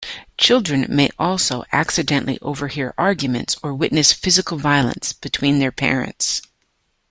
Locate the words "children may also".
0.35-1.63